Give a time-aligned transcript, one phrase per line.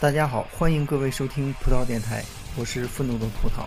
[0.00, 2.24] 大家好，欢迎各位收听葡萄电台，
[2.56, 3.66] 我是愤怒的葡萄。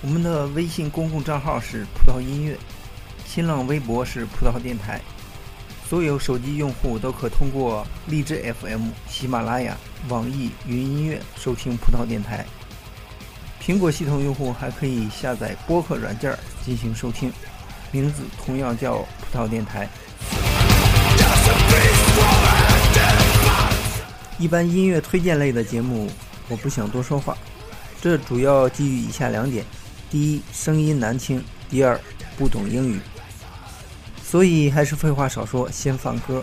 [0.00, 2.56] 我们的微信公共账号是葡萄音乐，
[3.26, 5.00] 新浪微博是葡萄电台。
[5.88, 9.76] 所有手机用户都可通过荔枝 FM、喜马拉雅、
[10.08, 12.46] 网易云音乐收听葡萄电台。
[13.60, 16.32] 苹果系统用户还可以下载播客软件
[16.64, 17.32] 进行收听，
[17.90, 19.88] 名字同样叫葡萄电台。
[24.40, 26.10] 一般音乐推荐类的节目，
[26.48, 27.36] 我不想多说话。
[28.00, 29.62] 这主要基于以下两点：
[30.10, 32.00] 第一，声音难听；第二，
[32.38, 32.98] 不懂英语。
[34.24, 36.42] 所以还是废话少说，先放歌。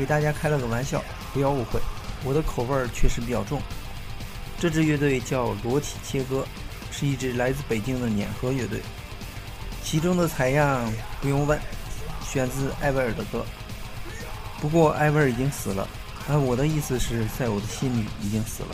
[0.00, 1.78] 给大家开了个玩笑，不要误会，
[2.24, 3.60] 我的口味儿确实比较重。
[4.58, 6.42] 这支乐队叫裸体切割，
[6.90, 8.80] 是一支来自北京的碾核乐队。
[9.84, 10.90] 其中的采样
[11.20, 11.60] 不用问，
[12.26, 13.44] 选自艾薇儿的歌。
[14.58, 15.86] 不过艾薇儿已经死了，
[16.30, 18.68] 而我的意思是在我的心里已经死了。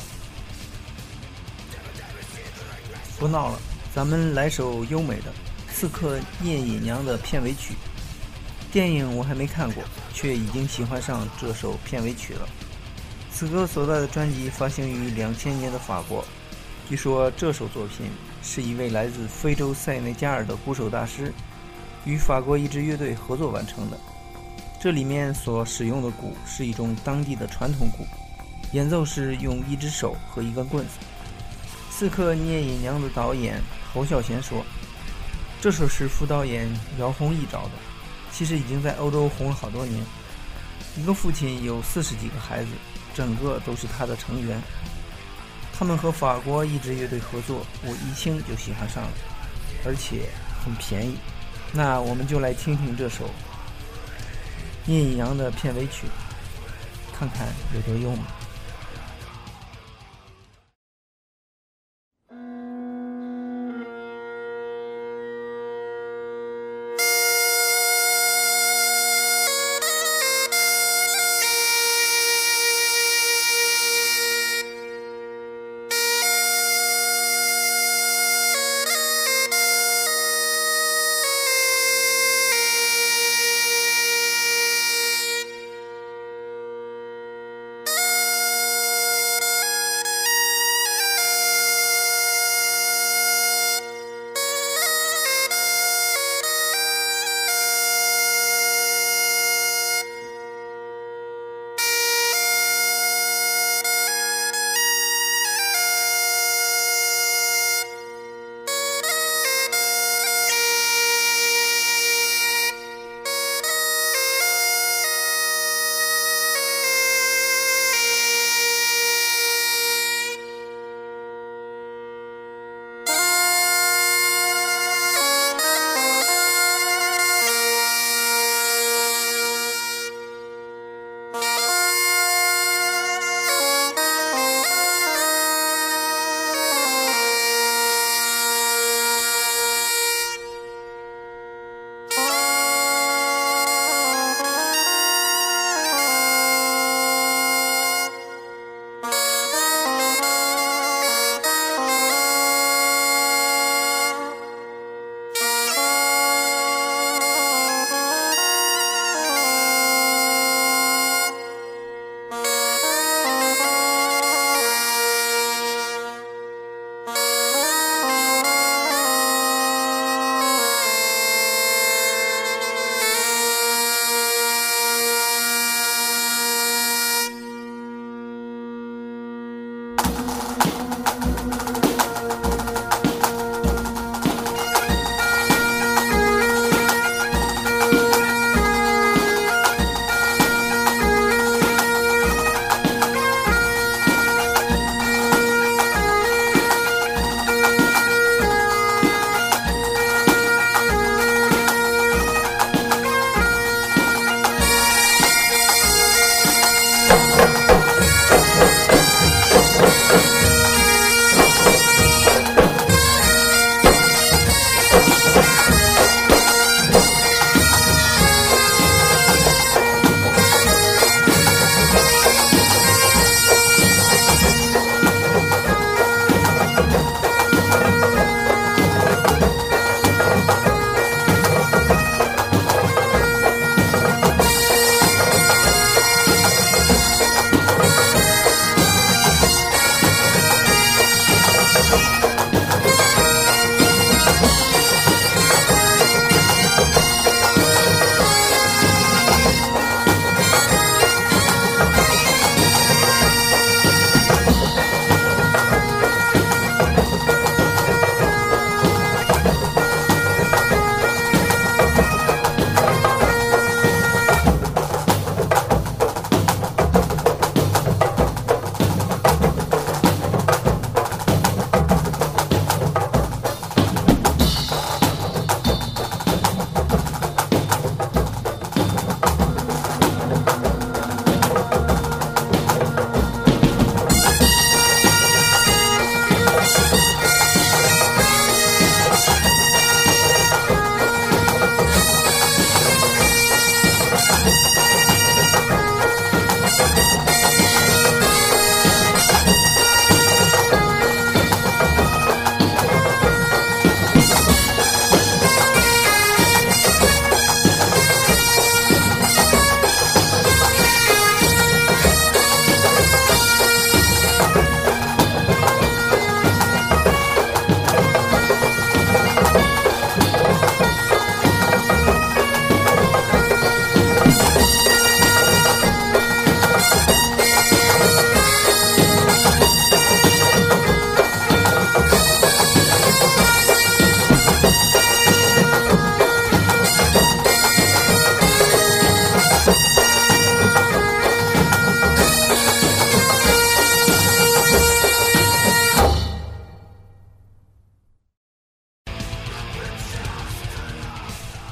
[3.19, 3.59] 不闹了，
[3.93, 5.33] 咱们来首优美的
[5.75, 7.75] 《刺客聂隐娘》的片尾曲。
[8.73, 9.83] 电影我还没看过，
[10.13, 12.47] 却已经喜欢上这首片尾曲了。
[13.33, 16.25] 此歌所在的专辑发行于两千年的法国。
[16.89, 18.11] 据说这首作品
[18.43, 21.33] 是一位来自非洲塞内加尔的鼓手大师
[22.05, 23.99] 与法国一支乐队合作完成的。
[24.81, 28.07] 这里面所使用的鼓是一种当地的传统鼓，
[28.73, 30.93] 演奏时用一只手和一根棍子。
[31.93, 33.61] 《刺客聂隐娘》的导演
[33.93, 34.65] 侯孝贤说
[35.63, 37.71] ：“这首是副导演姚宏毅找的。”
[38.37, 40.05] 其实已经在欧洲红了好多年。
[40.95, 42.69] 一个父亲有四十几个孩子，
[43.15, 44.61] 整个都是他的成员。
[45.73, 49.11] 他们和法国一支乐队合作，我一听就喜欢上了，
[49.87, 50.29] 而且
[50.63, 51.17] 很便宜。
[51.73, 53.25] 那我们就来听听这首
[54.85, 56.07] 《聂隐娘》的片尾曲，
[57.19, 58.36] 看看有多用吧。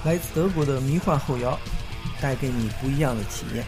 [0.04, 1.58] 来自德国的迷幻后摇，
[2.20, 3.64] 带给你不一样的体验。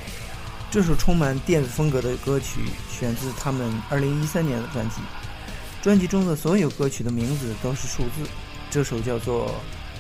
[0.70, 4.96] 这首充满电子风格的歌曲选自他们2013年的专辑，
[5.80, 8.28] 专辑中的所有歌曲的名字都是数字。
[8.70, 9.54] 这首叫做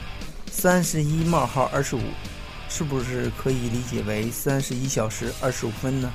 [0.52, 2.02] “三十一冒号二十五”，
[2.68, 6.12] 是不是可以理解为三十一小时二十五分呢？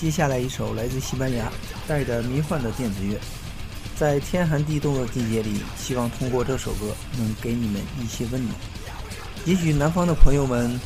[0.00, 1.50] 接下来一首来自西班牙，
[1.88, 3.18] 带着迷幻的电子乐，
[3.96, 8.54] 在天寒地冻的季节里，希望通过这首歌能给你们一些温暖。
[9.44, 10.78] 也许南方的朋友们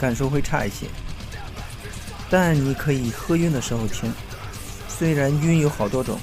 [0.00, 0.88] 感受会差一些，
[2.28, 4.12] 但你可以喝晕的时候听。
[4.88, 6.18] 虽然晕有好多种，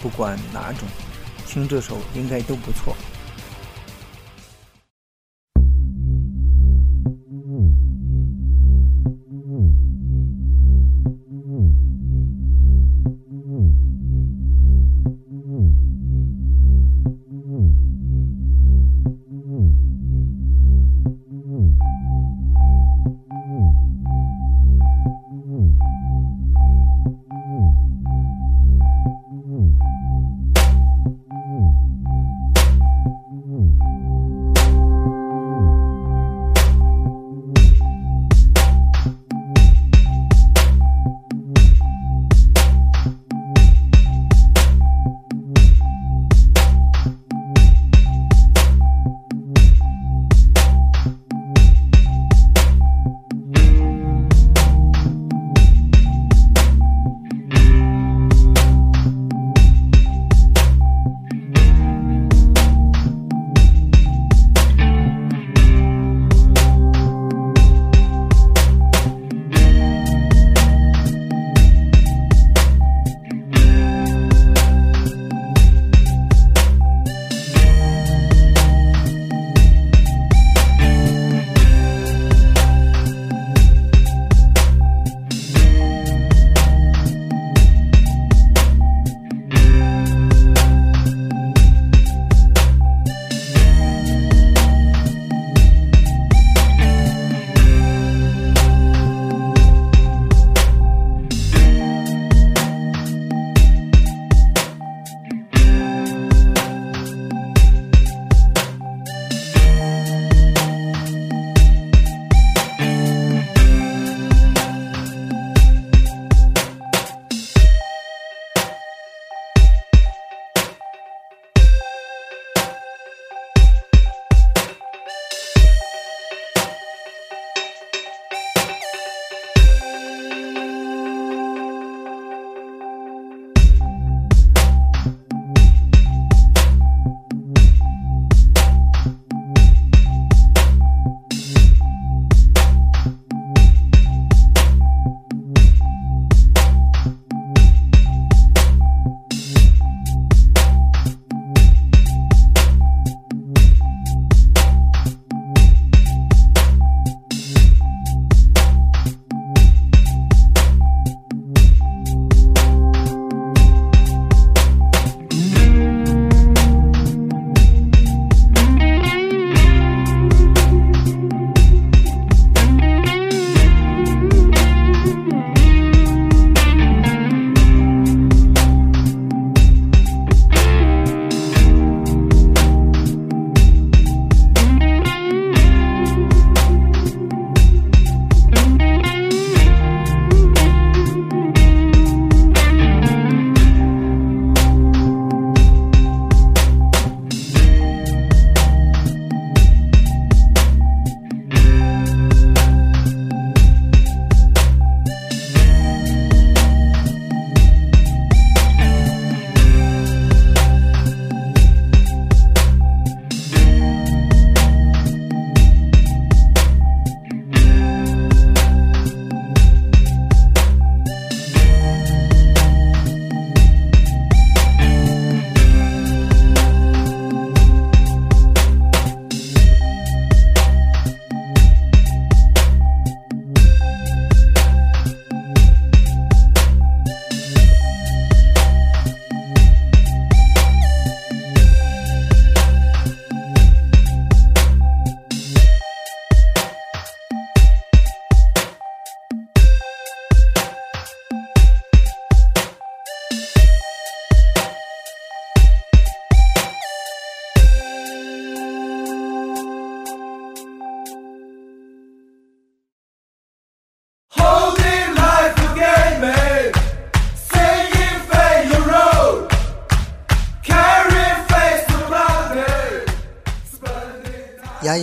[0.00, 0.86] 不管哪种，
[1.48, 2.96] 听这首应该都不错。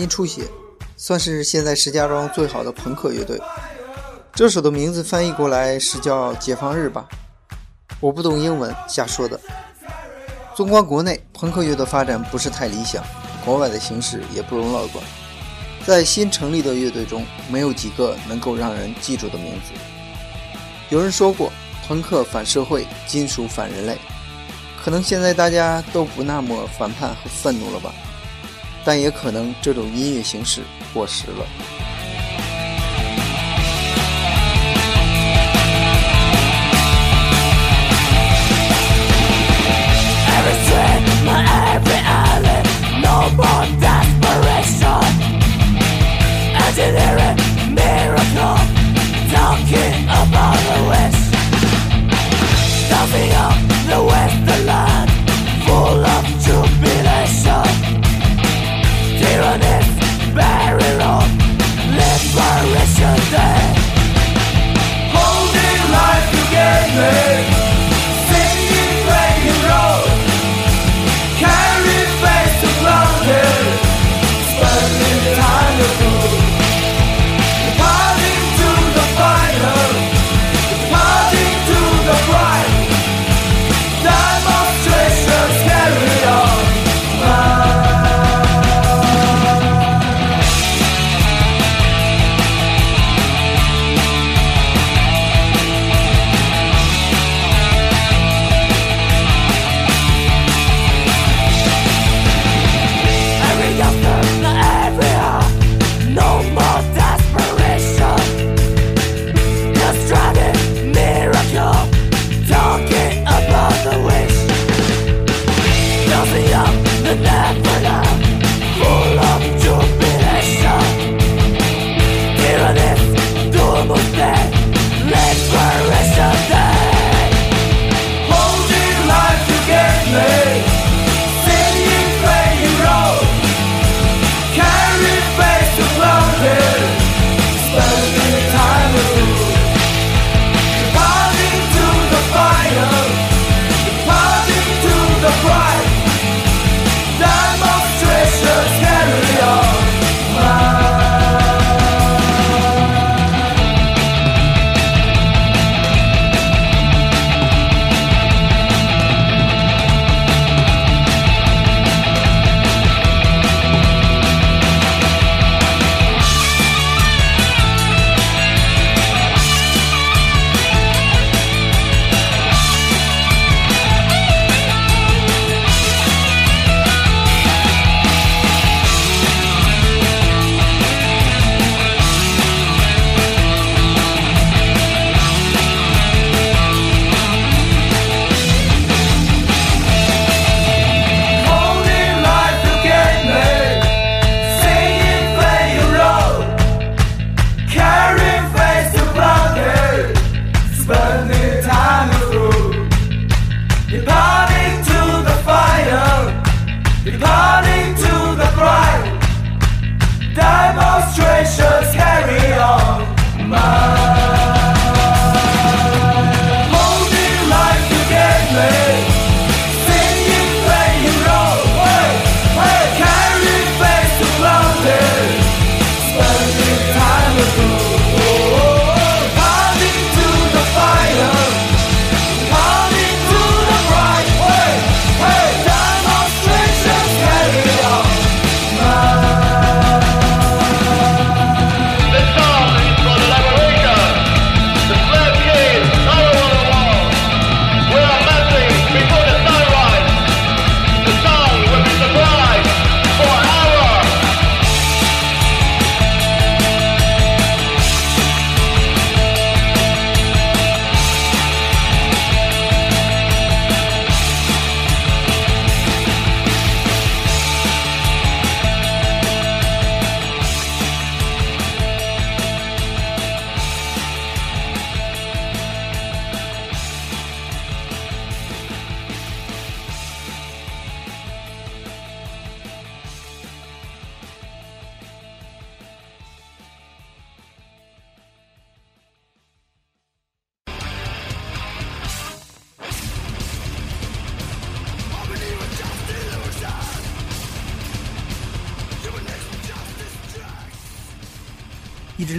[0.10, 0.42] 出血，
[0.98, 3.40] 算是现在石家庄最好的朋克乐队。
[4.34, 7.08] 这首的名字翻译过来是叫《解放日》吧？
[8.00, 9.40] 我不懂英文，瞎说的。
[10.56, 13.04] 纵观国内，朋克乐的发展不是太理想，
[13.46, 15.04] 国外的形势也不容乐观。
[15.86, 19.74] 在新成立的乐队中，没有几个能够让人记住的名字。
[20.90, 21.52] 有人说过，
[21.88, 23.98] 朋克反社会，金属反人类。
[24.84, 27.94] 可能现在大家都不那么反叛和愤怒了吧？
[28.84, 30.62] 但也可能这种音乐形式
[30.94, 31.46] 过时了。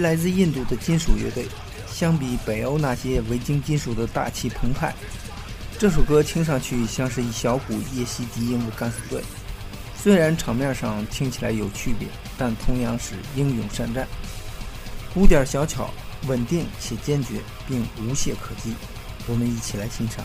[0.01, 1.47] 来自印度的金属乐队，
[1.87, 4.95] 相比北欧那些维京金属的大气澎湃，
[5.79, 9.23] 这首歌听上去像是一小股夜袭敌营的敢死队。
[9.97, 12.09] 虽然场面上听起来有区别，
[12.39, 14.09] 但同样是英勇善战。
[15.13, 15.91] 鼓点小巧，
[16.27, 18.75] 稳定且坚决，并无懈可击。
[19.27, 20.25] 我们一起来欣赏。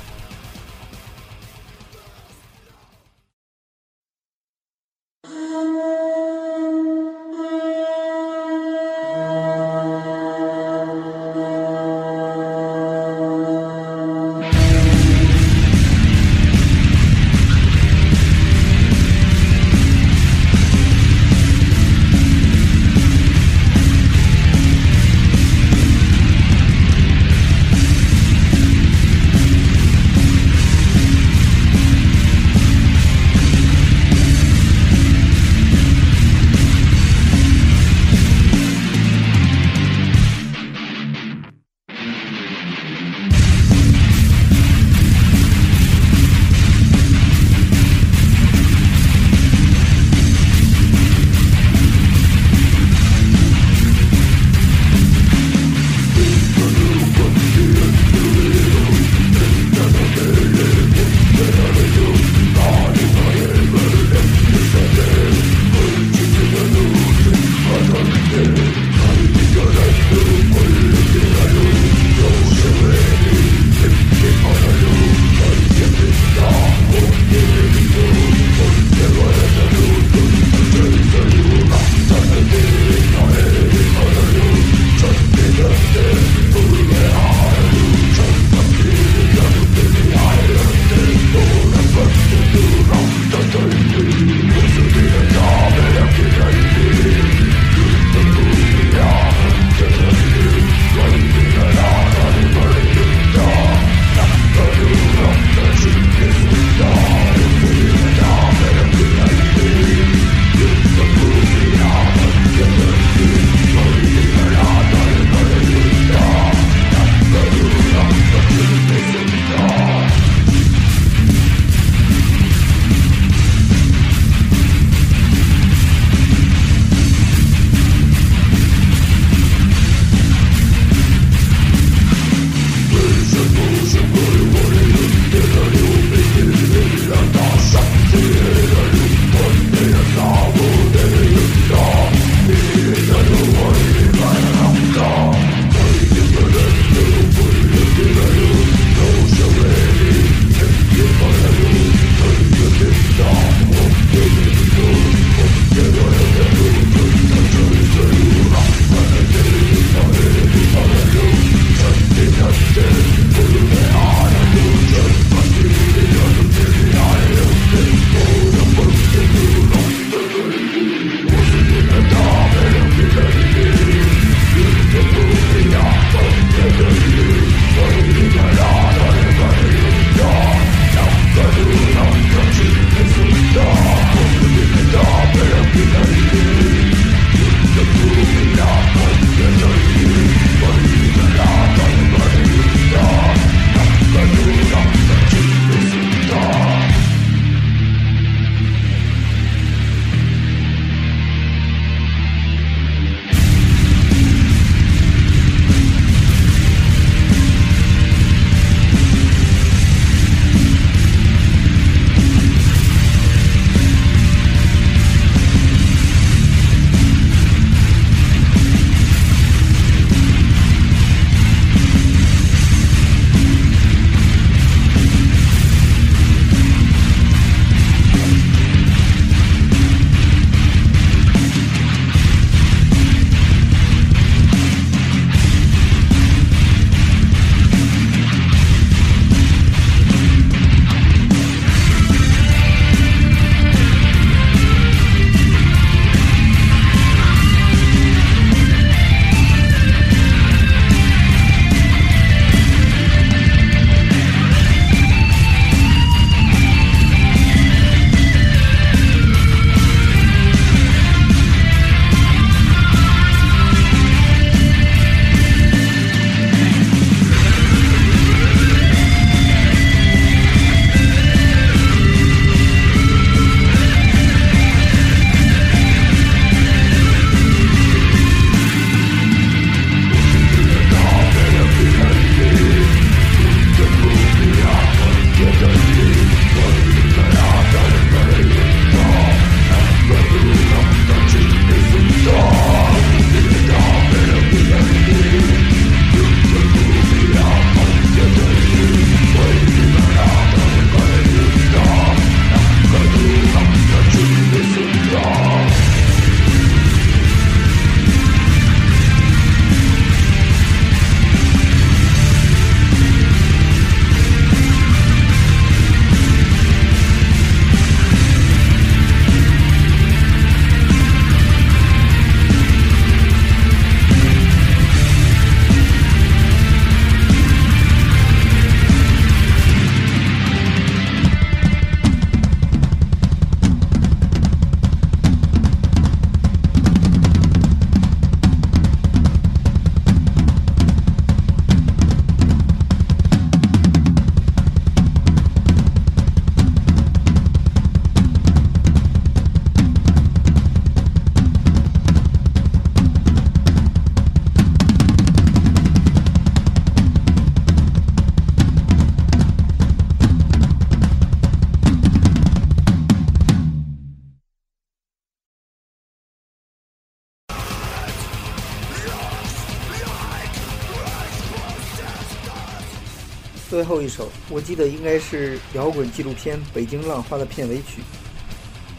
[373.76, 378.02] 最后一首，我记得应该是摇滚纪录片《北京浪花》的片尾曲，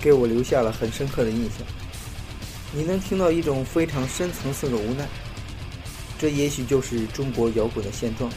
[0.03, 1.67] 给我留下了很深刻的印象。
[2.75, 5.09] 你能听到一种非常深层次的无奈，
[6.19, 8.31] 这也许就是中国摇滚的现状。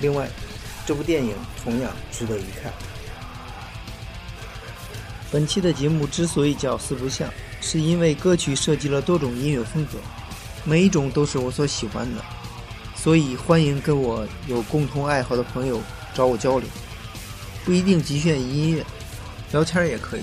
[0.00, 0.28] 另外，
[0.84, 2.72] 这部电影同样值得一看。
[5.30, 9.98] 本期的节目之所以叫四不像，是因为歌曲涉及了多种音乐风格，
[10.64, 12.24] 每一种都是我所喜欢的，
[13.02, 15.80] 所以欢迎跟我有共同爱好的朋友
[16.14, 16.68] 找我交流，
[17.64, 18.86] 不一定局限于音乐，
[19.50, 20.22] 聊天也可以。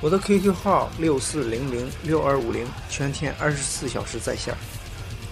[0.00, 4.54] 我的 QQ 号六四零零六二五零，全天二十四小时在线，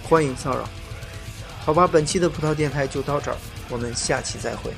[0.03, 0.69] 欢迎骚扰。
[1.65, 3.37] 好吧，本期的葡萄电台就到这儿，
[3.69, 4.71] 我们下期再会。